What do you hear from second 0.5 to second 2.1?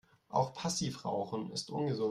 Passivrauchen ist ungesund.